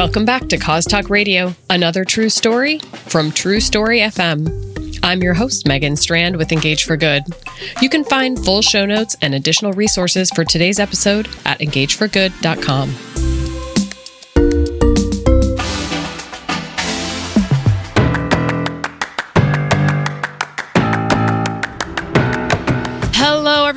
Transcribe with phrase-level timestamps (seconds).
[0.00, 4.98] Welcome back to Cause Talk Radio, another true story from TruStory FM.
[5.02, 7.24] I'm your host, Megan Strand with Engage for Good.
[7.82, 13.29] You can find full show notes and additional resources for today's episode at engageforgood.com.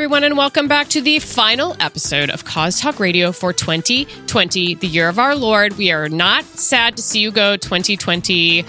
[0.03, 4.85] everyone, and welcome back to the final episode of Cause Talk Radio for 2020, the
[4.85, 5.77] year of our Lord.
[5.77, 8.65] We are not sad to see you go 2020.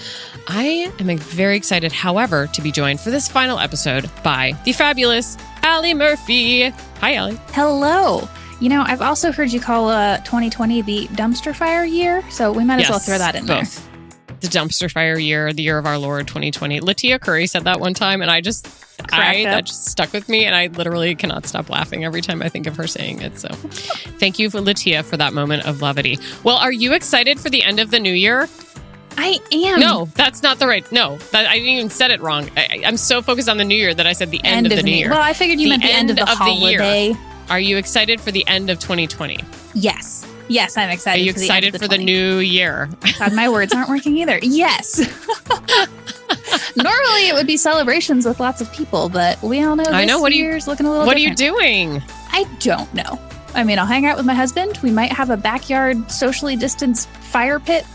[0.46, 5.36] I am very excited, however, to be joined for this final episode by the fabulous
[5.64, 6.68] Allie Murphy.
[7.00, 7.40] Hi, Allie.
[7.48, 8.28] Hello.
[8.60, 12.62] You know, I've also heard you call uh, 2020 the dumpster fire year, so we
[12.62, 13.84] might as well throw that in both.
[13.84, 13.93] there.
[14.44, 16.80] The dumpster fire year, the year of our Lord 2020.
[16.80, 18.68] Latia Curry said that one time, and I just
[19.10, 22.50] I that just stuck with me, and I literally cannot stop laughing every time I
[22.50, 23.38] think of her saying it.
[23.38, 23.48] So,
[24.18, 26.18] thank you for Latia for that moment of levity.
[26.42, 28.46] Well, are you excited for the end of the new year?
[29.16, 29.80] I am.
[29.80, 30.90] No, that's not the right.
[30.92, 32.50] No, that, I didn't even said it wrong.
[32.54, 34.72] I, am so focused on the new year that I said the end, end of,
[34.72, 35.08] of, the new year.
[35.08, 36.76] Well, I figured you the meant the end, end of the of holiday.
[36.76, 37.18] The year.
[37.48, 39.38] Are you excited for the end of 2020?
[39.72, 40.30] Yes.
[40.48, 41.20] Yes, I'm excited.
[41.20, 42.88] Are you excited for, the, for the new year?
[43.18, 44.38] God, my words aren't working either.
[44.42, 44.98] Yes.
[46.76, 50.04] Normally, it would be celebrations with lots of people, but we all know this I
[50.04, 50.20] know.
[50.20, 51.06] What year's you, looking a little.
[51.06, 51.40] What different.
[51.40, 52.02] are you doing?
[52.30, 53.18] I don't know.
[53.54, 54.78] I mean, I'll hang out with my husband.
[54.82, 57.86] We might have a backyard socially distanced fire pit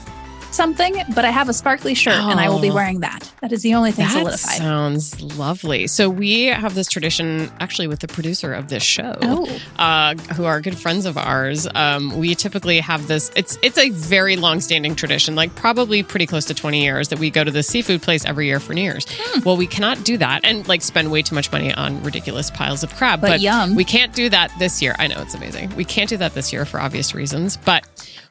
[0.52, 2.75] something, but I have a sparkly shirt oh, and I will be oh.
[2.75, 3.31] wearing that.
[3.42, 4.58] That is the only thing that solidified.
[4.58, 5.88] Sounds lovely.
[5.88, 9.59] So we have this tradition actually with the producer of this show, oh.
[9.78, 11.67] uh, who are good friends of ours.
[11.73, 13.31] Um, we typically have this.
[13.36, 17.19] It's it's a very long standing tradition, like probably pretty close to twenty years, that
[17.19, 19.06] we go to the seafood place every year for New Year's.
[19.09, 19.41] Hmm.
[19.44, 22.84] Well, we cannot do that and like spend way too much money on ridiculous piles
[22.84, 23.22] of crab.
[23.22, 23.75] But, but yum.
[23.75, 24.95] We can't do that this year.
[25.00, 25.75] I know it's amazing.
[25.75, 27.86] We can't do that this year for obvious reasons, but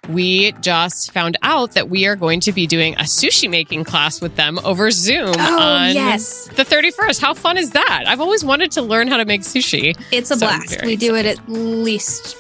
[0.09, 4.21] we just found out that we are going to be doing a sushi making class
[4.21, 6.49] with them over Zoom oh, on yes.
[6.49, 7.21] the 31st.
[7.21, 8.05] How fun is that?
[8.07, 9.99] I've always wanted to learn how to make sushi.
[10.13, 10.83] It's a so blast.
[10.85, 12.37] We do it at least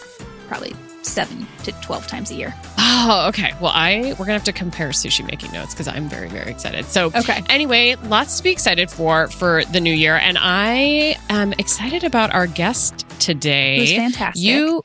[0.48, 2.54] probably seven to 12 times a year.
[2.78, 3.52] Oh, okay.
[3.60, 6.86] Well, I we're gonna have to compare sushi making notes because I'm very, very excited.
[6.86, 7.42] So, okay.
[7.48, 12.32] Anyway, lots to be excited for for the new year, and I am excited about
[12.32, 13.78] our guest today.
[13.78, 14.42] Who's fantastic.
[14.42, 14.82] You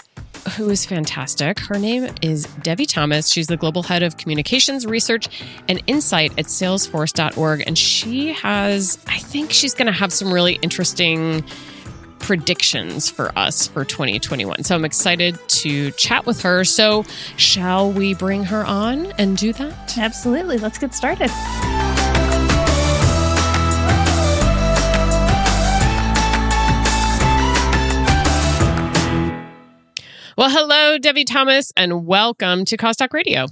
[0.57, 1.59] who is fantastic.
[1.59, 3.29] Her name is Debbie Thomas.
[3.29, 5.27] She's the global head of communications research
[5.67, 7.63] and insight at salesforce.org.
[7.65, 11.43] And she has, I think she's going to have some really interesting
[12.19, 14.63] predictions for us for 2021.
[14.63, 16.63] So I'm excited to chat with her.
[16.63, 17.03] So,
[17.35, 19.97] shall we bring her on and do that?
[19.97, 20.57] Absolutely.
[20.57, 21.29] Let's get started.
[30.35, 33.45] Well, hello, Debbie Thomas, and welcome to Cause Talk Radio.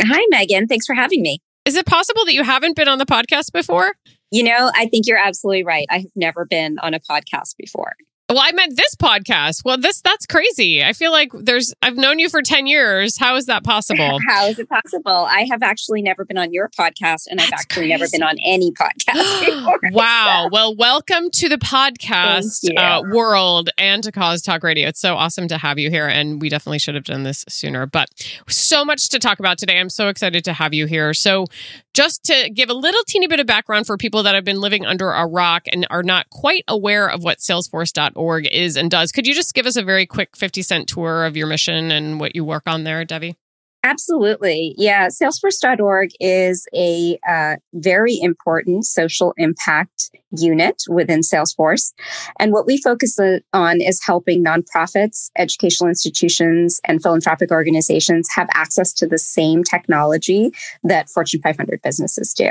[0.00, 0.66] Hi, Megan.
[0.66, 1.38] Thanks for having me.
[1.64, 3.94] Is it possible that you haven't been on the podcast before?
[4.32, 5.86] You know, I think you're absolutely right.
[5.88, 7.92] I have never been on a podcast before.
[8.30, 9.64] Well, I meant this podcast.
[9.64, 10.84] Well, this that's crazy.
[10.84, 13.18] I feel like there's I've known you for 10 years.
[13.18, 14.20] How is that possible?
[14.28, 15.10] How is it possible?
[15.28, 17.88] I have actually never been on your podcast and that's I've actually crazy.
[17.88, 20.44] never been on any podcast before, wow.
[20.44, 20.50] So.
[20.52, 24.86] Well, welcome to the podcast uh, world and to Cause Talk Radio.
[24.86, 27.84] It's so awesome to have you here and we definitely should have done this sooner,
[27.84, 28.10] but
[28.46, 29.80] so much to talk about today.
[29.80, 31.14] I'm so excited to have you here.
[31.14, 31.46] So,
[31.92, 34.86] just to give a little teeny bit of background for people that have been living
[34.86, 38.19] under a rock and are not quite aware of what salesforce.org
[38.50, 41.36] is and does, could you just give us a very quick 50 cent tour of
[41.36, 43.36] your mission and what you work on there, Debbie?
[43.82, 44.74] Absolutely.
[44.76, 45.08] Yeah.
[45.08, 51.92] Salesforce.org is a uh, very important social impact unit within Salesforce.
[52.38, 53.18] And what we focus
[53.52, 60.52] on is helping nonprofits, educational institutions, and philanthropic organizations have access to the same technology
[60.84, 62.50] that Fortune 500 businesses do.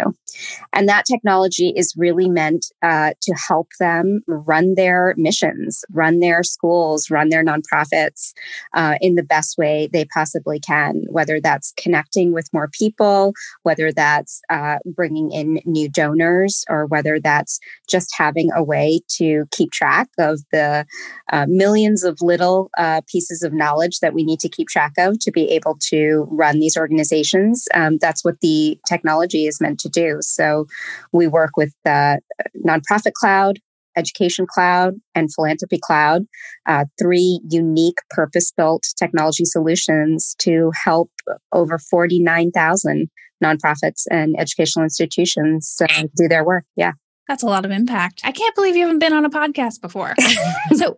[0.73, 6.43] And that technology is really meant uh, to help them run their missions, run their
[6.43, 8.33] schools, run their nonprofits
[8.73, 13.33] uh, in the best way they possibly can whether that's connecting with more people,
[13.63, 19.43] whether that's uh, bringing in new donors, or whether that's just having a way to
[19.51, 20.85] keep track of the
[21.33, 25.19] uh, millions of little uh, pieces of knowledge that we need to keep track of
[25.19, 27.67] to be able to run these organizations.
[27.73, 30.19] Um, that's what the technology is meant to do.
[30.21, 30.67] So
[31.11, 32.21] we work with the
[32.65, 33.59] Nonprofit Cloud,
[33.99, 36.23] Education Cloud, and Philanthropy Cloud,
[36.67, 41.11] uh, three unique purpose built technology solutions to help
[41.51, 43.09] over 49,000
[43.43, 46.65] nonprofits and educational institutions uh, do their work.
[46.75, 46.93] Yeah.
[47.27, 48.21] That's a lot of impact.
[48.23, 50.15] I can't believe you haven't been on a podcast before.
[50.73, 50.97] so,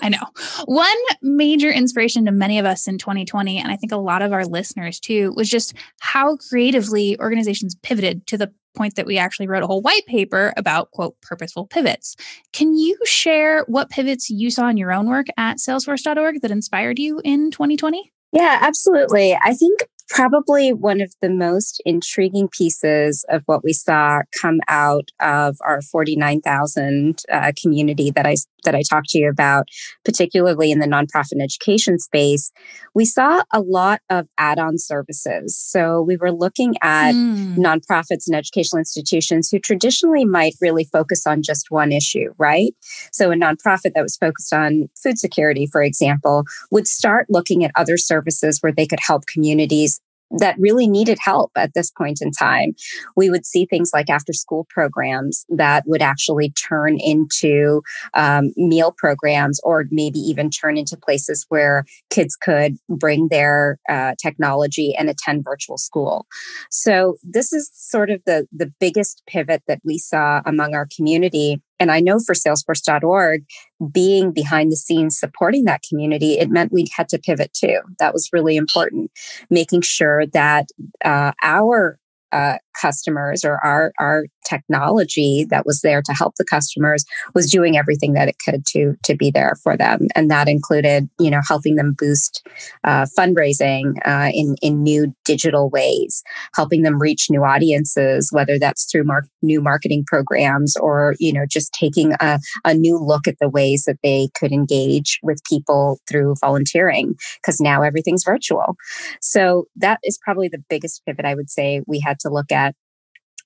[0.01, 0.25] I know.
[0.65, 4.33] One major inspiration to many of us in 2020, and I think a lot of
[4.33, 9.49] our listeners too, was just how creatively organizations pivoted to the point that we actually
[9.49, 12.17] wrote a whole white paper about, quote, purposeful pivots.
[12.53, 16.99] Can you share what pivots you saw in your own work at salesforce.org that inspired
[16.99, 18.13] you in 2020?
[18.33, 19.35] Yeah, absolutely.
[19.35, 19.81] I think
[20.11, 25.81] probably one of the most intriguing pieces of what we saw come out of our
[25.81, 28.35] 49,000 uh, community that I
[28.65, 29.69] that I talked to you about,
[30.05, 32.53] particularly in the nonprofit education space,
[32.95, 35.57] we saw a lot of add-on services.
[35.57, 37.57] So we were looking at mm.
[37.57, 42.75] nonprofits and educational institutions who traditionally might really focus on just one issue, right?
[43.13, 47.73] So a nonprofit that was focused on food security, for example, would start looking at
[47.77, 50.00] other services where they could help communities
[50.39, 52.75] that really needed help at this point in time.
[53.17, 57.83] We would see things like after school programs that would actually turn into
[58.15, 64.15] um, meal programs or maybe even turn into places where kids could bring their uh,
[64.21, 66.27] technology and attend virtual school.
[66.71, 71.61] So this is sort of the, the biggest pivot that we saw among our community
[71.81, 73.45] and I know for Salesforce.org,
[73.91, 77.81] being behind the scenes supporting that community, it meant we had to pivot too.
[77.99, 79.11] That was really important,
[79.49, 80.67] making sure that
[81.05, 81.99] uh, our
[82.33, 87.05] uh, customers or our our technology that was there to help the customers
[87.35, 90.09] was doing everything that it could to to be there for them.
[90.17, 92.47] And that included you know helping them boost
[92.85, 96.23] uh, fundraising uh, in in new digital ways
[96.55, 101.45] helping them reach new audiences whether that's through mar- new marketing programs or you know
[101.49, 105.99] just taking a, a new look at the ways that they could engage with people
[106.09, 108.77] through volunteering because now everything's virtual.
[109.21, 112.75] So that is probably the biggest pivot i would say we had to look at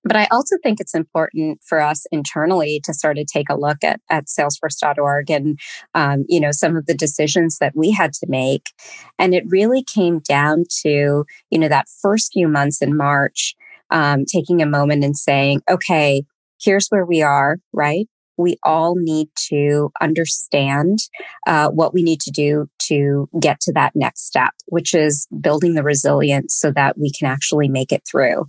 [0.04, 3.78] but I also think it's important for us internally to sort of take a look
[3.82, 5.58] at, at salesforce.org and,
[5.94, 8.70] um, you know, some of the decisions that we had to make.
[9.18, 13.54] And it really came down to, you know, that first few months in March,
[13.90, 16.24] um, taking a moment and saying, okay,
[16.60, 18.06] here's where we are, right?
[18.36, 20.98] We all need to understand
[21.46, 25.74] uh, what we need to do to get to that next step, which is building
[25.74, 28.46] the resilience so that we can actually make it through.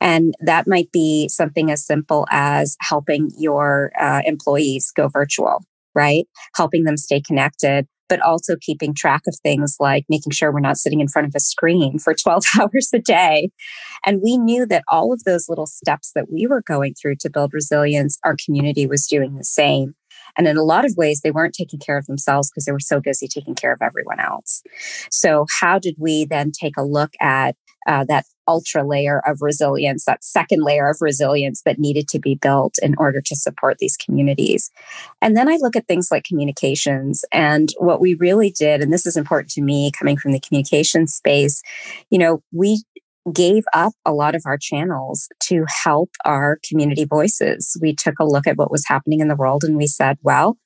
[0.00, 5.64] And that might be something as simple as helping your uh, employees go virtual,
[5.94, 6.24] right?
[6.54, 10.76] Helping them stay connected but also keeping track of things like making sure we're not
[10.76, 13.50] sitting in front of a screen for 12 hours a day.
[14.04, 17.30] And we knew that all of those little steps that we were going through to
[17.30, 19.94] build resilience, our community was doing the same.
[20.36, 22.80] And in a lot of ways, they weren't taking care of themselves because they were
[22.80, 24.62] so busy taking care of everyone else.
[25.10, 27.56] So, how did we then take a look at
[27.86, 32.34] uh, that ultra layer of resilience, that second layer of resilience that needed to be
[32.34, 34.70] built in order to support these communities.
[35.22, 39.06] And then I look at things like communications and what we really did, and this
[39.06, 41.62] is important to me coming from the communication space,
[42.10, 42.82] you know, we
[43.32, 47.76] gave up a lot of our channels to help our community voices.
[47.80, 50.56] We took a look at what was happening in the world and we said, well,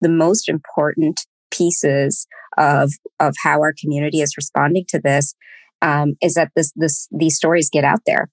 [0.00, 2.26] the most important pieces
[2.58, 5.34] of, of how our community is responding to this
[5.82, 8.28] um, is that this, this, these stories get out there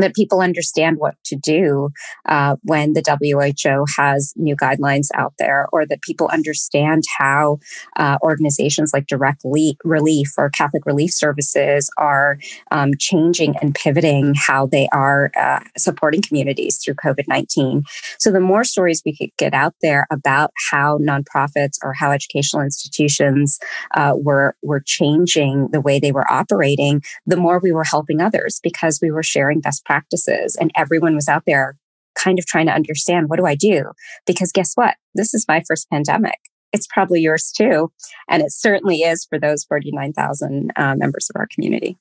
[0.00, 1.90] that people understand what to do
[2.26, 7.58] uh, when the WHO has new guidelines out there, or that people understand how
[7.96, 9.42] uh, organizations like Direct
[9.84, 12.38] Relief or Catholic Relief Services are
[12.70, 17.82] um, changing and pivoting how they are uh, supporting communities through COVID 19.
[18.18, 22.62] So, the more stories we could get out there about how nonprofits or how educational
[22.62, 23.58] institutions
[23.94, 28.60] uh, were, were changing the way they were operating, the more we were helping others
[28.62, 30.56] because we were sharing best practices.
[30.60, 31.76] And everyone was out there
[32.14, 33.84] kind of trying to understand what do I do?
[34.26, 34.96] Because guess what?
[35.14, 36.38] This is my first pandemic.
[36.72, 37.90] It's probably yours too.
[38.28, 41.96] And it certainly is for those 49,000 uh, members of our community.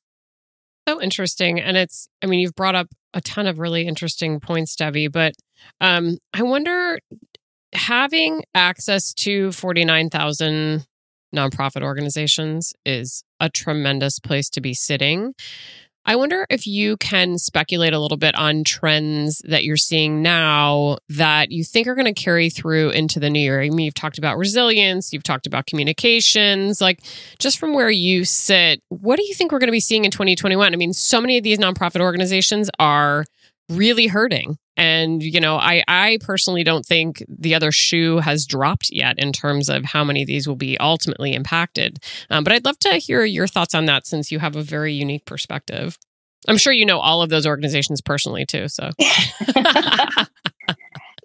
[0.88, 1.60] So interesting.
[1.60, 5.34] And it's, I mean, you've brought up a ton of really interesting points, Debbie, but
[5.80, 7.00] um, I wonder
[7.74, 10.86] having access to 49,000
[11.36, 15.34] nonprofit organizations is a tremendous place to be sitting.
[16.10, 21.00] I wonder if you can speculate a little bit on trends that you're seeing now
[21.10, 23.62] that you think are going to carry through into the new year.
[23.62, 26.80] I mean, you've talked about resilience, you've talked about communications.
[26.80, 27.02] Like,
[27.40, 30.12] just from where you sit, what do you think we're going to be seeing in
[30.12, 30.72] 2021?
[30.72, 33.26] I mean, so many of these nonprofit organizations are
[33.70, 34.58] really hurting.
[34.76, 39.34] And, you know, I, I personally don't think the other shoe has dropped yet in
[39.34, 42.00] terms of how many of these will be ultimately impacted.
[42.30, 44.94] Um, but I'd love to hear your thoughts on that since you have a very
[44.94, 45.98] unique perspective.
[46.48, 48.68] I'm sure you know all of those organizations personally too.
[48.68, 48.92] So,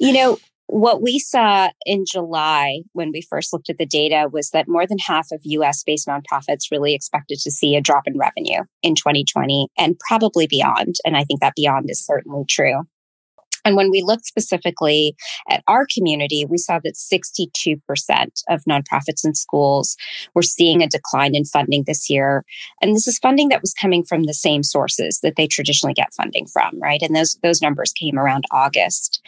[0.02, 0.38] You know,
[0.72, 4.86] what we saw in July when we first looked at the data was that more
[4.86, 8.94] than half of US based nonprofits really expected to see a drop in revenue in
[8.94, 10.96] 2020 and probably beyond.
[11.04, 12.84] And I think that beyond is certainly true.
[13.66, 15.14] And when we looked specifically
[15.50, 17.78] at our community, we saw that 62%
[18.48, 19.96] of nonprofits and schools
[20.34, 22.44] were seeing a decline in funding this year.
[22.80, 26.14] And this is funding that was coming from the same sources that they traditionally get
[26.14, 27.02] funding from, right?
[27.02, 29.20] And those, those numbers came around August.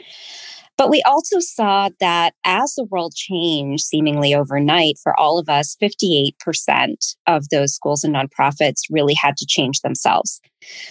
[0.76, 5.76] But we also saw that as the world changed seemingly overnight for all of us,
[5.80, 6.34] 58%
[7.26, 10.40] of those schools and nonprofits really had to change themselves.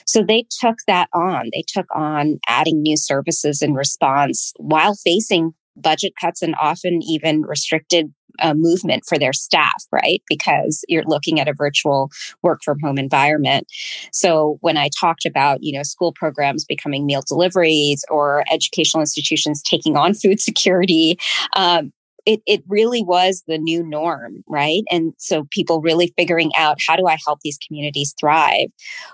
[0.07, 1.49] So they took that on.
[1.51, 7.41] They took on adding new services in response while facing budget cuts and often even
[7.41, 10.21] restricted uh, movement for their staff, right?
[10.27, 12.09] Because you're looking at a virtual
[12.41, 13.67] work from home environment.
[14.11, 19.61] So when I talked about, you know, school programs becoming meal deliveries or educational institutions
[19.61, 21.17] taking on food security,
[21.55, 21.91] um,
[22.25, 24.83] it, it really was the new norm, right?
[24.89, 28.67] And so people really figuring out how do I help these communities thrive?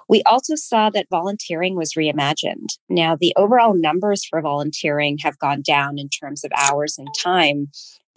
[0.08, 2.78] We also saw that volunteering was reimagined.
[2.88, 7.68] Now, the overall numbers for volunteering have gone down in terms of hours and time,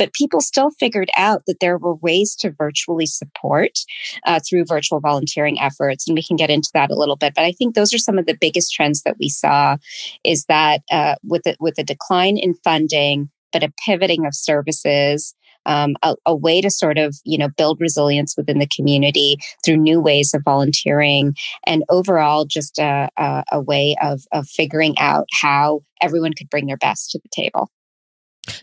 [0.02, 3.78] but people still figured out that there were ways to virtually support
[4.26, 6.08] uh, through virtual volunteering efforts.
[6.08, 7.34] And we can get into that a little bit.
[7.36, 9.76] But I think those are some of the biggest trends that we saw
[10.24, 15.36] is that uh, with, the, with a decline in funding, but a pivoting of services,
[15.66, 19.76] um, a, a, way to sort of you know build resilience within the community through
[19.76, 25.28] new ways of volunteering and overall just a, a, a way of, of figuring out
[25.40, 27.70] how everyone could bring their best to the table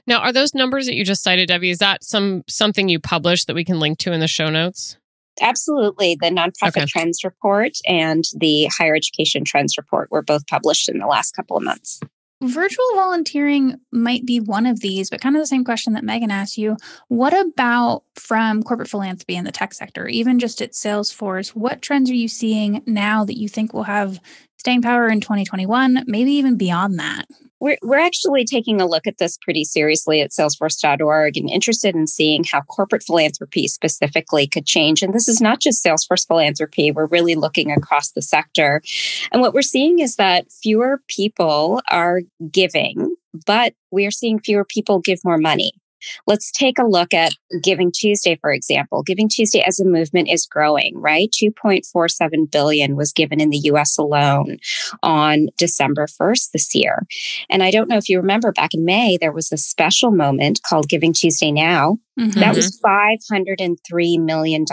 [0.08, 1.70] now, are those numbers that you just cited, Debbie?
[1.70, 4.98] Is that some something you published that we can link to in the show notes?
[5.42, 6.18] Absolutely.
[6.20, 6.86] The nonprofit okay.
[6.86, 11.56] trends report and the higher education trends report were both published in the last couple
[11.56, 12.02] of months.
[12.42, 16.32] Virtual volunteering might be one of these, but kind of the same question that Megan
[16.32, 16.78] asked you.
[17.10, 21.50] What about from corporate philanthropy in the tech sector, even just at Salesforce?
[21.50, 24.22] What trends are you seeing now that you think will have
[24.60, 27.26] staying power in 2021, maybe even beyond that?
[27.62, 32.08] We're, we're actually taking a look at this pretty seriously at salesforce.org and interested in
[32.08, 35.02] seeing how corporate philanthropy specifically could change.
[35.02, 38.82] And this is not just Salesforce philanthropy, we're really looking across the sector.
[39.32, 43.14] And what we're seeing is that fewer people are giving,
[43.46, 45.74] but we are seeing fewer people give more money.
[46.28, 49.04] Let's take a look at Giving Tuesday, for example.
[49.04, 51.30] Giving Tuesday as a movement is growing, right?
[51.32, 54.58] 2.47 billion was given in the US alone
[55.04, 57.06] on December 1st this year.
[57.50, 60.62] And I don't know if you remember back in May, there was a special moment
[60.68, 61.98] called Giving Tuesday Now.
[62.20, 62.40] Mm-hmm.
[62.40, 64.66] That was $503 million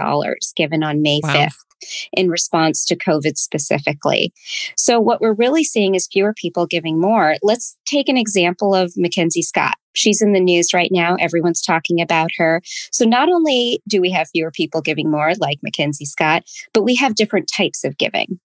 [0.57, 1.33] given on May wow.
[1.33, 1.67] 5th
[2.13, 4.33] in response to COVID specifically.
[4.77, 7.37] So, what we're really seeing is fewer people giving more.
[7.43, 9.77] Let's take an example of Mackenzie Scott.
[9.97, 11.17] She's in the news right now.
[11.17, 12.63] Everyone's talking about her.
[12.93, 16.95] So, not only do we have fewer people giving more, like Mackenzie Scott, but we
[16.97, 18.39] have different types of giving.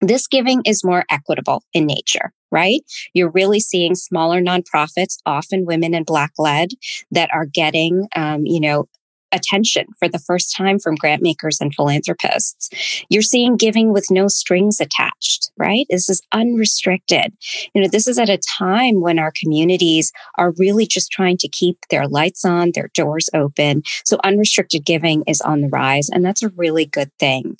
[0.00, 2.80] This giving is more equitable in nature, right?
[3.12, 6.70] You're really seeing smaller nonprofits, often women and Black led,
[7.10, 8.86] that are getting, um, you know,
[9.32, 12.70] attention for the first time from grant makers and philanthropists.
[13.08, 15.86] You're seeing giving with no strings attached, right?
[15.88, 17.32] This is unrestricted.
[17.74, 21.48] You know, this is at a time when our communities are really just trying to
[21.48, 23.82] keep their lights on, their doors open.
[24.04, 27.56] So unrestricted giving is on the rise, and that's a really good thing.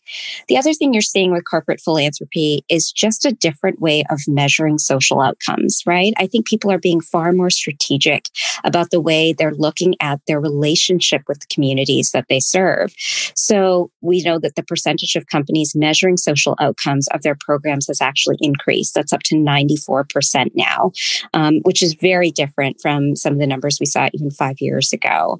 [0.49, 4.79] The other thing you're seeing with corporate philanthropy is just a different way of measuring
[4.79, 6.12] social outcomes, right?
[6.17, 8.27] I think people are being far more strategic
[8.65, 12.95] about the way they're looking at their relationship with the community communities that they serve.
[13.35, 18.00] So we know that the percentage of companies measuring social outcomes of their programs has
[18.00, 18.95] actually increased.
[18.95, 20.93] That's up to 94% now,
[21.35, 24.93] um, which is very different from some of the numbers we saw even five years
[24.95, 25.38] ago.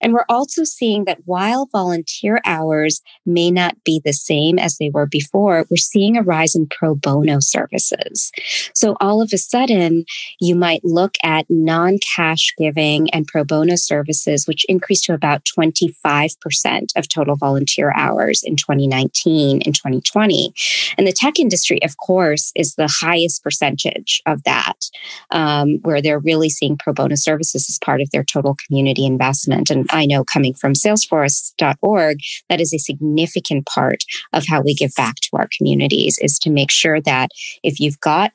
[0.00, 4.90] And we're also seeing that while volunteer hours may not be the same as they
[4.90, 8.30] were before, we're seeing a rise in pro bono services.
[8.74, 10.04] So all of a sudden,
[10.40, 15.44] you might look at non cash giving and pro bono services, which increased to about
[15.44, 20.52] 25% of total volunteer hours in 2019 and 2020.
[20.98, 24.90] And the tech industry, of course, is the highest percentage of that,
[25.30, 29.70] um, where they're really seeing pro bono services as part of their total community investment.
[29.70, 34.92] And I know coming from salesforce.org, that is a significant part of how we give
[34.96, 37.30] back to our communities is to make sure that
[37.62, 38.32] if you've got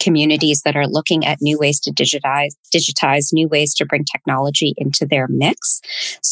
[0.00, 4.74] communities that are looking at new ways to digitize, digitize new ways to bring technology
[4.76, 5.80] into their mix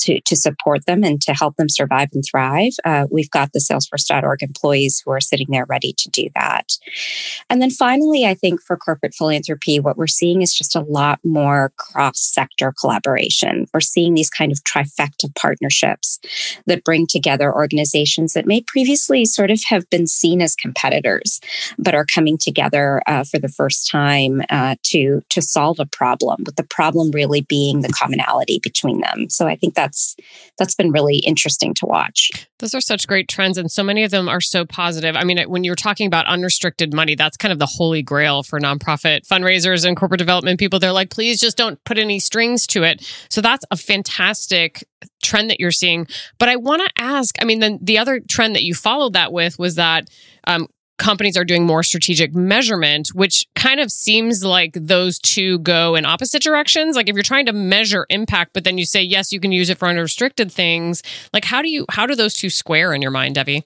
[0.03, 2.73] to, to support them and to help them survive and thrive.
[2.85, 6.77] Uh, we've got the Salesforce.org employees who are sitting there ready to do that.
[7.51, 11.21] And then finally, I think for corporate philanthropy, what we're seeing is just a lot
[11.25, 13.67] more cross sector collaboration.
[13.73, 16.19] We're seeing these kind of trifecta partnerships
[16.67, 21.41] that bring together organizations that may previously sort of have been seen as competitors,
[21.79, 26.43] but are coming together uh, for the first time uh, to to solve a problem.
[26.45, 29.29] With the problem really being the commonality between them.
[29.31, 30.17] So I think that's
[30.59, 32.31] that's been really interesting to watch.
[32.59, 35.17] Those are such great trends, and so many of them are so positive.
[35.17, 38.61] I mean, when you're talking about unrestricted money, that's kind of the holy grail for
[38.61, 40.79] nonprofit fundraisers and corporate development people.
[40.79, 43.07] They're like, please just don't put any strings to it.
[43.29, 44.85] So that's a fantastic
[45.23, 46.07] trend that you're seeing.
[46.39, 49.33] But I want to ask I mean, then the other trend that you followed that
[49.33, 50.09] with was that
[50.47, 50.69] um,
[51.05, 56.07] companies are doing more strategic measurement, which kind of seems like those two go in
[56.07, 56.97] opposite directions.
[56.97, 59.69] Like if you're trying to measure impact, but then you say, yes, you can use
[59.69, 61.03] it for unrestricted things,
[61.35, 63.65] like how do you, how do those two square in your mind, Debbie?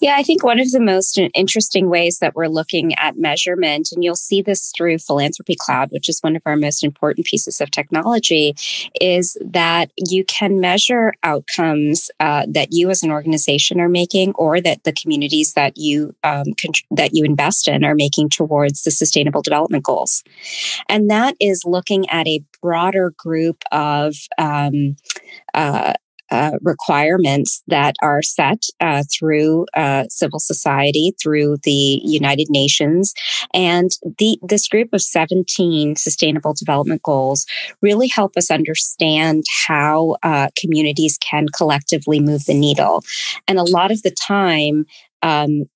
[0.00, 4.02] Yeah, I think one of the most interesting ways that we're looking at measurement, and
[4.02, 7.70] you'll see this through Philanthropy Cloud, which is one of our most important pieces of
[7.70, 8.54] technology,
[9.00, 14.60] is that you can measure outcomes uh, that you as an organization are making, or
[14.60, 16.44] that the communities that you um,
[16.90, 20.22] that you invest in are making towards the Sustainable Development Goals,
[20.88, 24.96] and that is looking at a broader group of um,
[25.54, 25.94] uh,
[26.32, 33.12] uh, requirements that are set uh, through uh, civil society, through the United Nations.
[33.52, 37.44] And the, this group of 17 sustainable development goals
[37.82, 43.04] really help us understand how uh, communities can collectively move the needle.
[43.46, 44.86] And a lot of the time,
[45.20, 45.66] um,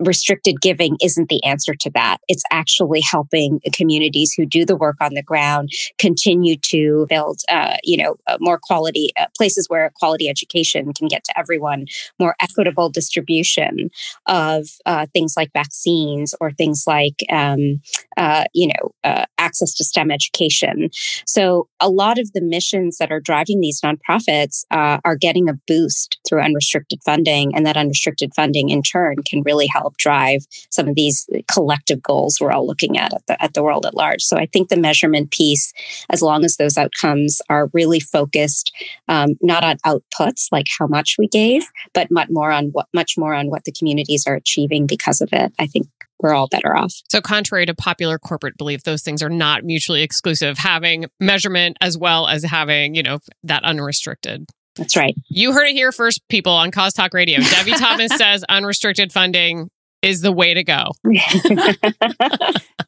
[0.00, 2.18] restricted giving isn't the answer to that.
[2.28, 7.76] It's actually helping communities who do the work on the ground continue to build, uh,
[7.84, 11.86] you know, uh, more quality uh, places where quality education can get to everyone,
[12.18, 13.90] more equitable distribution
[14.26, 17.80] of uh, things like vaccines or things like, um,
[18.16, 20.90] uh, you know, uh, access to STEM education.
[21.26, 26.18] So a lot of the missions that are driving these nonprofits are getting a boost
[26.28, 30.88] through unrestricted funding, and that unrestricted funding in turn can really really help drive some
[30.88, 34.22] of these collective goals we're all looking at at the, at the world at large.
[34.22, 35.72] So I think the measurement piece,
[36.10, 38.72] as long as those outcomes are really focused
[39.08, 43.16] um, not on outputs like how much we gave, but much more on what much
[43.18, 45.52] more on what the communities are achieving because of it.
[45.58, 45.86] I think
[46.20, 46.94] we're all better off.
[47.10, 50.58] So, contrary to popular corporate belief, those things are not mutually exclusive.
[50.58, 54.46] Having measurement as well as having, you know, that unrestricted.
[54.76, 55.14] That's right.
[55.28, 57.40] You heard it here first, people on Cause Talk Radio.
[57.40, 59.68] Debbie Thomas says unrestricted funding
[60.02, 60.92] is the way to go.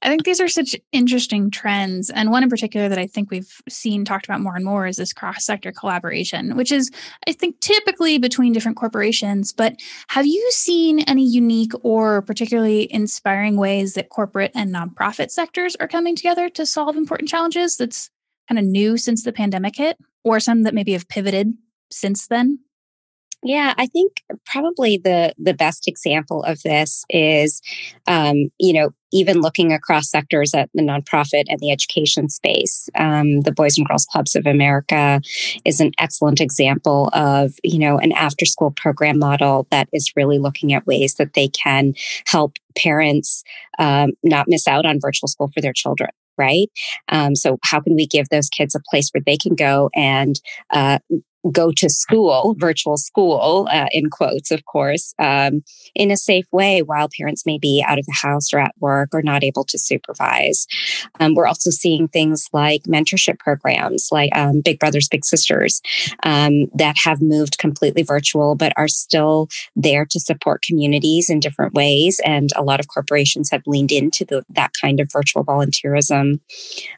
[0.03, 2.09] I think these are such interesting trends.
[2.09, 4.97] And one in particular that I think we've seen talked about more and more is
[4.97, 6.91] this cross sector collaboration, which is,
[7.29, 9.53] I think, typically between different corporations.
[9.53, 9.77] But
[10.09, 15.89] have you seen any unique or particularly inspiring ways that corporate and nonprofit sectors are
[15.89, 18.11] coming together to solve important challenges that's
[18.49, 21.53] kind of new since the pandemic hit, or some that maybe have pivoted
[21.93, 22.59] since then?
[23.45, 27.61] Yeah, I think probably the the best example of this is,
[28.07, 32.89] um, you know, even looking across sectors at the nonprofit and the education space.
[32.95, 35.21] Um, the Boys and Girls Clubs of America
[35.65, 40.39] is an excellent example of, you know, an after school program model that is really
[40.39, 41.95] looking at ways that they can
[42.27, 43.43] help parents
[43.81, 46.69] um, not miss out on virtual school for their children right?
[47.09, 50.41] Um, so, how can we give those kids a place where they can go and
[50.71, 50.99] uh,
[51.51, 55.63] go to school, virtual school, uh, in quotes, of course, um,
[55.95, 59.11] in a safe way while parents may be out of the house or at work
[59.13, 60.67] or not able to supervise.
[61.19, 65.81] Um, we're also seeing things like mentorship programs like um, Big Brothers, Big Sisters
[66.23, 71.75] um, that have moved completely virtual but are still there to support communities in different
[71.75, 72.21] ways.
[72.25, 76.41] And a lot of corporations have leaned into the, that kind of virtual volunteerism.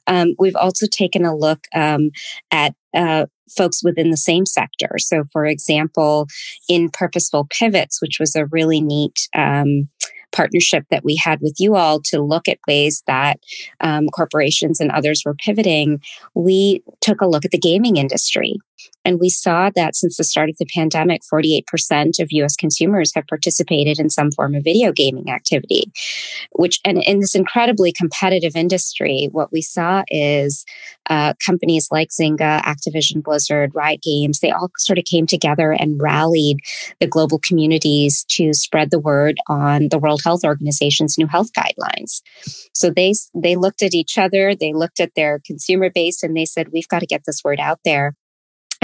[0.07, 2.11] Um, we've also taken a look um,
[2.51, 3.27] at uh,
[3.57, 4.91] folks within the same sector.
[4.99, 6.27] So, for example,
[6.69, 9.89] in Purposeful Pivots, which was a really neat um,
[10.33, 13.39] partnership that we had with you all to look at ways that
[13.81, 16.01] um, corporations and others were pivoting,
[16.35, 18.57] we took a look at the gaming industry.
[19.05, 23.27] And we saw that since the start of the pandemic, 48% of US consumers have
[23.27, 25.93] participated in some form of video gaming activity,
[26.53, 30.65] which, and in this incredibly competitive industry, what we saw is
[31.11, 36.01] uh, companies like Zynga, Activision Blizzard, Riot Games, they all sort of came together and
[36.01, 36.61] rallied
[37.01, 42.23] the global communities to spread the word on the World Health Organization's new health guidelines.
[42.73, 46.47] So they, they looked at each other, they looked at their consumer base, and they
[46.47, 48.15] said, we've got to get this word out there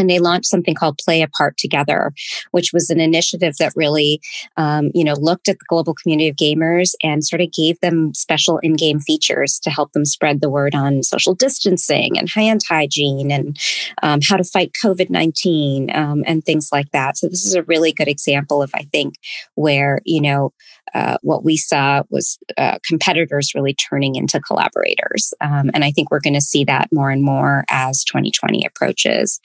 [0.01, 2.13] and they launched something called play a part together
[2.51, 4.21] which was an initiative that really
[4.57, 8.13] um, you know looked at the global community of gamers and sort of gave them
[8.15, 13.31] special in-game features to help them spread the word on social distancing and hand hygiene
[13.31, 13.59] and
[14.03, 17.93] um, how to fight covid-19 um, and things like that so this is a really
[17.93, 19.15] good example of i think
[19.55, 20.53] where you know
[20.95, 25.33] uh, what we saw was uh, competitors really turning into collaborators.
[25.41, 29.41] Um, and I think we're going to see that more and more as 2020 approaches.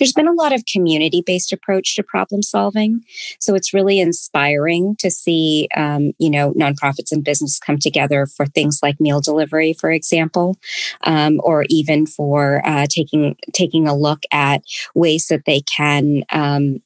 [0.00, 3.02] There's been a lot of community based approach to problem solving.
[3.38, 8.46] So it's really inspiring to see, um, you know, nonprofits and business come together for
[8.46, 10.56] things like meal delivery, for example,
[11.04, 14.62] um, or even for uh, taking taking a look at
[14.94, 16.78] ways that they can um,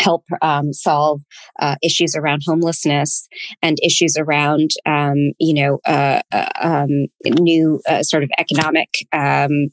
[0.00, 1.22] help um, solve
[1.60, 3.28] uh, issues around homelessness
[3.62, 9.68] and issues around, um, you know, uh, uh, um, new uh, sort of economic um,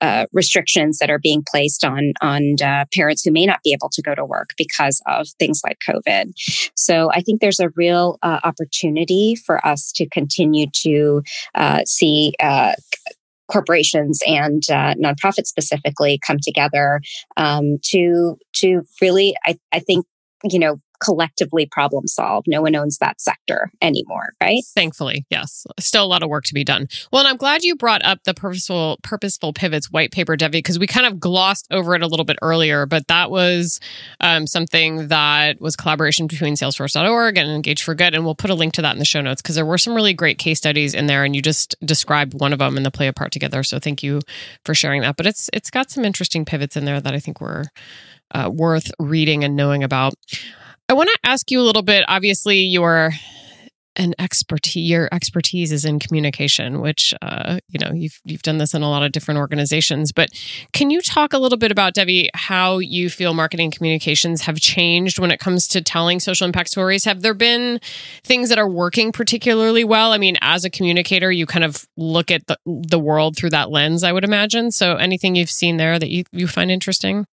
[0.00, 2.56] uh, uh, restrictions that are being placed on on
[2.94, 6.32] parents who may not be able to go to work because of things like COVID.
[6.74, 11.22] So I think there's a real opportunity for us to continue to
[11.84, 12.32] see
[13.48, 17.00] corporations and uh, nonprofits specifically come together
[17.36, 20.06] um, to to really I, I think
[20.44, 22.44] you know collectively problem solve.
[22.46, 24.62] No one owns that sector anymore, right?
[24.74, 25.66] Thankfully, yes.
[25.78, 26.88] Still a lot of work to be done.
[27.12, 30.78] Well, and I'm glad you brought up the purposeful purposeful pivots white paper, Debbie, because
[30.78, 33.80] we kind of glossed over it a little bit earlier, but that was
[34.20, 38.54] um, something that was collaboration between Salesforce.org and Engage for Good, and we'll put a
[38.54, 40.94] link to that in the show notes because there were some really great case studies
[40.94, 43.62] in there, and you just described one of them in the play a part together.
[43.62, 44.20] So thank you
[44.64, 45.16] for sharing that.
[45.16, 47.66] But it's it's got some interesting pivots in there that I think were
[48.32, 50.14] uh, worth reading and knowing about.
[50.88, 52.04] I want to ask you a little bit.
[52.08, 53.12] Obviously, your
[53.98, 58.72] an expertise your expertise is in communication which uh, you know you've you've done this
[58.72, 60.28] in a lot of different organizations but
[60.72, 65.18] can you talk a little bit about debbie how you feel marketing communications have changed
[65.18, 67.80] when it comes to telling social impact stories have there been
[68.22, 72.30] things that are working particularly well i mean as a communicator you kind of look
[72.30, 75.98] at the, the world through that lens i would imagine so anything you've seen there
[75.98, 77.26] that you, you find interesting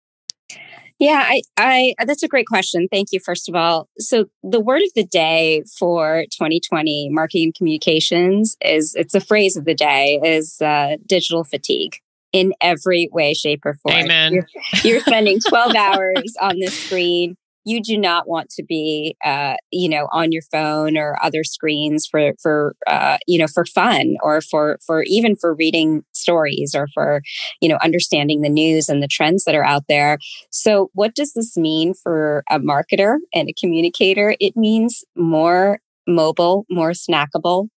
[0.99, 2.87] yeah, I, I, that's a great question.
[2.91, 3.89] Thank you, first of all.
[3.97, 9.65] So the word of the day for 2020 marketing communications is, it's a phrase of
[9.65, 11.97] the day is uh, digital fatigue
[12.31, 13.95] in every way, shape, or form.
[13.95, 14.33] Amen.
[14.33, 14.47] You're,
[14.83, 19.89] you're spending 12 hours on the screen you do not want to be uh, you
[19.89, 24.41] know on your phone or other screens for for uh, you know for fun or
[24.41, 27.21] for for even for reading stories or for
[27.61, 30.17] you know understanding the news and the trends that are out there.
[30.51, 34.35] So what does this mean for a marketer and a communicator?
[34.39, 37.67] It means more mobile more snackable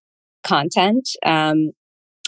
[0.43, 1.71] content um,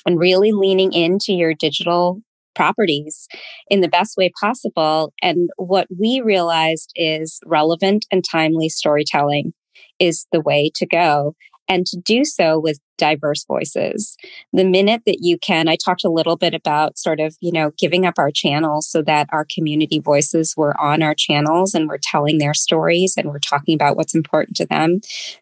[0.05, 2.21] and really leaning into your digital
[2.55, 3.27] properties
[3.69, 5.13] in the best way possible.
[5.21, 9.53] And what we realized is relevant and timely storytelling
[9.99, 11.35] is the way to go
[11.69, 14.17] and to do so with diverse voices.
[14.51, 17.71] The minute that you can, I talked a little bit about sort of, you know,
[17.77, 21.99] giving up our channels so that our community voices were on our channels and we're
[22.01, 24.99] telling their stories and we're talking about what's important to them.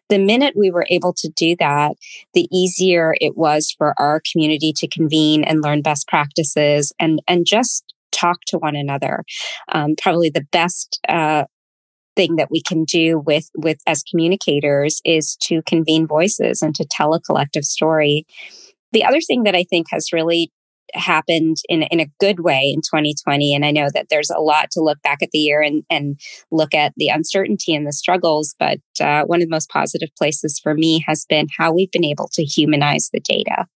[0.08, 1.96] The minute we were able to do that,
[2.34, 7.46] the easier it was for our community to convene and learn best practices and, and
[7.46, 9.24] just talk to one another.
[9.70, 11.44] Um, probably the best uh,
[12.18, 16.84] thing that we can do with with as communicators is to convene voices and to
[16.90, 18.26] tell a collective story.
[18.90, 20.50] The other thing that I think has really
[20.94, 24.70] happened in, in a good way in 2020 and i know that there's a lot
[24.70, 26.18] to look back at the year and, and
[26.50, 30.58] look at the uncertainty and the struggles but uh, one of the most positive places
[30.58, 33.66] for me has been how we've been able to humanize the data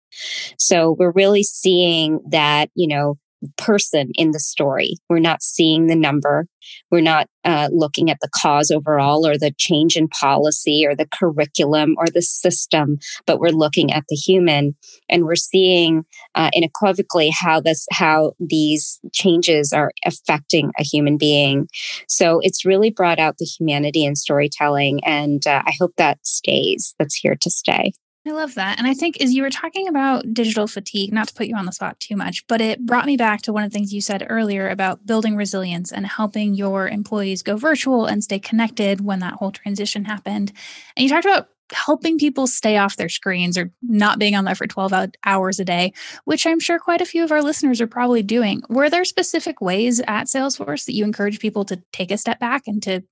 [0.59, 3.19] so we're really seeing that you know
[3.57, 4.97] person in the story.
[5.09, 6.47] We're not seeing the number.
[6.91, 11.09] We're not uh, looking at the cause overall or the change in policy or the
[11.13, 14.77] curriculum or the system, but we're looking at the human
[15.09, 21.69] and we're seeing uh, unequivocally how this, how these changes are affecting a human being.
[22.09, 25.01] So it's really brought out the humanity in storytelling.
[25.05, 26.95] And uh, I hope that stays.
[26.99, 27.93] That's here to stay.
[28.25, 28.79] I love that.
[28.79, 31.67] And I think as you were talking about digital fatigue, not to put you on
[31.67, 34.01] the spot too much, but it brought me back to one of the things you
[34.01, 39.19] said earlier about building resilience and helping your employees go virtual and stay connected when
[39.21, 40.53] that whole transition happened.
[40.97, 44.55] And you talked about helping people stay off their screens or not being on there
[44.55, 44.93] for 12
[45.25, 45.93] hours a day,
[46.25, 48.63] which I'm sure quite a few of our listeners are probably doing.
[48.69, 52.65] Were there specific ways at Salesforce that you encourage people to take a step back
[52.69, 53.03] and to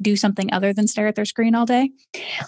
[0.00, 1.90] do something other than stare at their screen all day?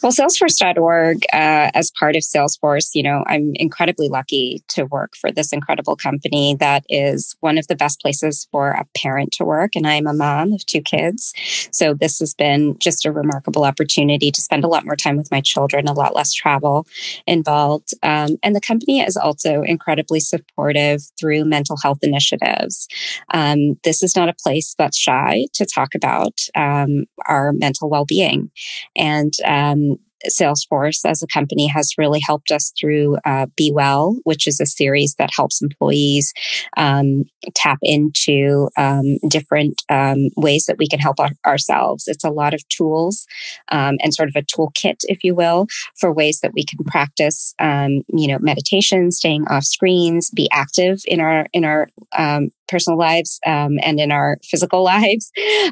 [0.03, 5.33] Well, Salesforce.org, uh, as part of Salesforce, you know, I'm incredibly lucky to work for
[5.33, 9.73] this incredible company that is one of the best places for a parent to work.
[9.75, 11.33] And I'm a mom of two kids.
[11.73, 15.31] So this has been just a remarkable opportunity to spend a lot more time with
[15.31, 16.87] my children, a lot less travel
[17.27, 17.91] involved.
[18.03, 22.89] Um, and the company is also incredibly supportive through mental health initiatives.
[23.33, 27.89] Um, this is not a place that's shy to talk about um, our our mental
[27.89, 28.51] well being.
[28.97, 34.47] And um, Salesforce as a company has really helped us through uh, Be Well, which
[34.47, 36.33] is a series that helps employees
[36.77, 37.25] um,
[37.55, 42.09] tap into um, different um, ways that we can help our- ourselves.
[42.09, 43.27] It's a lot of tools
[43.71, 45.67] um, and sort of a toolkit, if you will,
[45.99, 51.01] for ways that we can practice, um, you know, meditation, staying off screens, be active
[51.07, 55.31] in our in our um, personal lives um, and in our physical lives,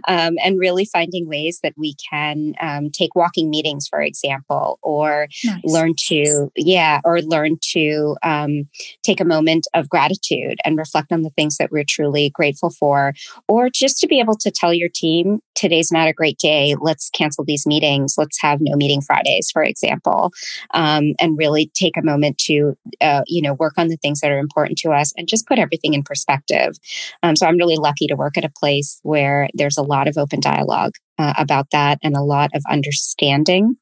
[0.09, 5.29] um, and really finding ways that we can um, take walking meetings, for example, or
[5.45, 5.61] nice.
[5.65, 8.69] learn to, yeah, or learn to um,
[9.03, 13.13] take a moment of gratitude and reflect on the things that we're truly grateful for,
[13.49, 16.75] or just to be able to tell your team, today's not a great day.
[16.79, 18.15] Let's cancel these meetings.
[18.17, 20.33] Let's have no meeting Fridays, for example,
[20.73, 24.31] um, and really take a moment to, uh, you know, work on the things that
[24.31, 26.77] are important to us and just put everything in perspective.
[27.23, 30.17] Um, so I'm really lucky to work at a place where there's a lot of
[30.17, 33.77] open dialogue uh, about that and a lot of understanding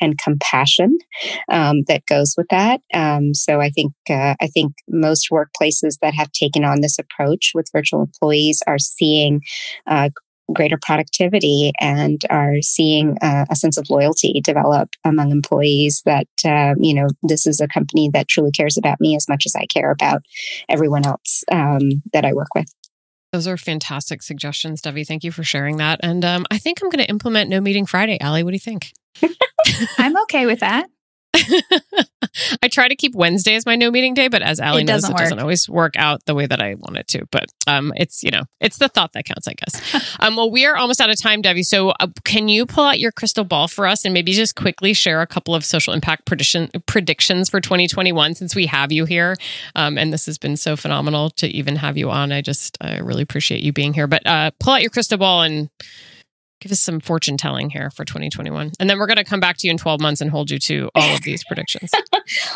[0.00, 0.98] and compassion
[1.50, 2.80] um, that goes with that.
[2.94, 7.52] Um, so I think uh, I think most workplaces that have taken on this approach
[7.54, 9.42] with virtual employees are seeing
[9.86, 10.10] uh,
[10.52, 16.74] greater productivity and are seeing uh, a sense of loyalty develop among employees that uh,
[16.78, 19.66] you know this is a company that truly cares about me as much as i
[19.66, 20.22] care about
[20.68, 22.72] everyone else um, that i work with
[23.32, 25.04] those are fantastic suggestions, Debbie.
[25.04, 26.00] Thank you for sharing that.
[26.02, 28.18] And um, I think I'm going to implement No Meeting Friday.
[28.20, 28.92] Allie, what do you think?
[29.98, 30.88] I'm okay with that.
[32.62, 35.16] I try to keep Wednesday as my no meeting day, but as Allie knows, it
[35.16, 37.26] doesn't always work out the way that I want it to.
[37.30, 40.16] But um, it's you know, it's the thought that counts, I guess.
[40.20, 41.62] um, well, we are almost out of time, Debbie.
[41.62, 44.92] So uh, can you pull out your crystal ball for us and maybe just quickly
[44.92, 49.36] share a couple of social impact prediction predictions for 2021 since we have you here,
[49.76, 52.32] um, and this has been so phenomenal to even have you on.
[52.32, 54.06] I just I really appreciate you being here.
[54.06, 55.70] But uh, pull out your crystal ball and
[56.60, 59.56] give us some fortune telling here for 2021 and then we're going to come back
[59.58, 61.90] to you in 12 months and hold you to all of these predictions.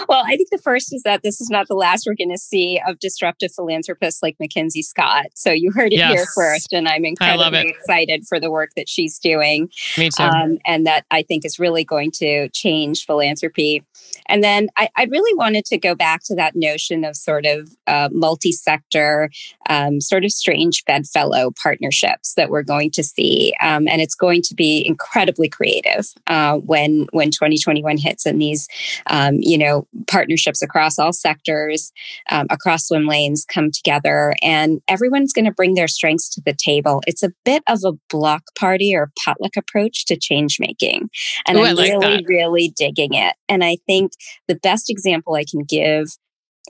[0.08, 2.38] Well i think the first is that this is not the last we're going to
[2.38, 5.26] see of disruptive philanthropists like mackenzie scott.
[5.34, 6.12] So you heard it yes.
[6.12, 10.22] here first and i'm incredibly excited for the work that she's doing me too.
[10.22, 13.84] um, and that i think is really going to change philanthropy.
[14.26, 17.68] And then I, I, really wanted to go back to that notion of sort of
[17.86, 19.30] uh, multi sector,
[19.68, 23.52] um, sort of strange bedfellow partnerships that we're going to see.
[23.60, 28.66] Um, and it's going to be incredibly creative uh, when, when 2021 hits and these,
[29.06, 31.92] um, you know, partnerships across all sectors,
[32.28, 36.52] um, across swim lanes come together and everyone's going to bring their strengths to the
[36.52, 37.02] table.
[37.06, 41.08] It's a bit of a block party or potluck approach to change making.
[41.46, 42.24] And Ooh, I'm like really, that.
[42.26, 43.36] really digging it.
[43.48, 44.10] And I think
[44.48, 46.08] the best example I can give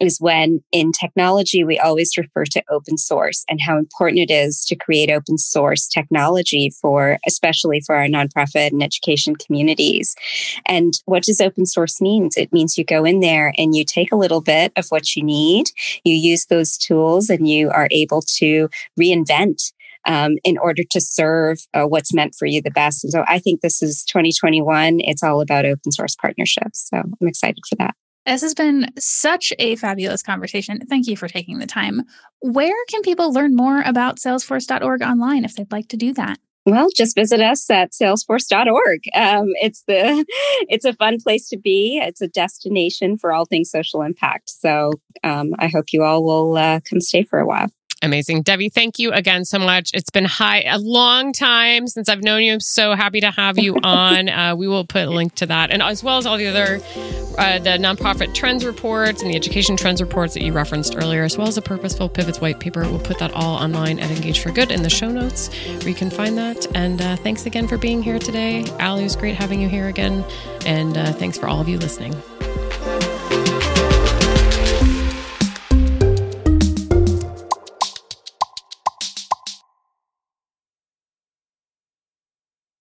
[0.01, 4.65] is when in technology we always refer to open source and how important it is
[4.65, 10.15] to create open source technology for especially for our nonprofit and education communities
[10.67, 14.13] and what does open source means it means you go in there and you take
[14.13, 15.71] a little bit of what you need
[16.05, 19.73] you use those tools and you are able to reinvent
[20.07, 23.05] um, in order to serve uh, what's meant for you the best.
[23.05, 24.99] And so I think this is 2021.
[25.01, 26.89] It's all about open source partnerships.
[26.91, 27.95] So I'm excited for that.
[28.27, 30.81] This has been such a fabulous conversation.
[30.89, 32.03] Thank you for taking the time.
[32.41, 36.39] Where can people learn more about salesforce.org online if they'd like to do that?
[36.67, 39.01] Well, just visit us at salesforce.org.
[39.15, 40.25] Um, it's the
[40.69, 42.01] it's a fun place to be.
[42.03, 44.49] It's a destination for all things social impact.
[44.49, 47.69] So um, I hope you all will uh, come stay for a while.
[48.05, 48.43] Amazing.
[48.43, 49.91] Debbie, thank you again so much.
[49.95, 52.53] It's been high a long time since I've known you.
[52.53, 54.29] I'm so happy to have you on.
[54.29, 56.81] Uh, we will put a link to that and as well as all the other
[57.39, 61.37] uh, the nonprofit trends reports and the education trends reports that you referenced earlier, as
[61.37, 62.83] well as the purposeful pivots white paper.
[62.83, 65.95] We'll put that all online at Engage for Good in the show notes where you
[65.95, 66.67] can find that.
[66.77, 68.65] And uh, thanks again for being here today.
[68.79, 70.25] Allie, it was great having you here again.
[70.67, 72.15] And uh, thanks for all of you listening.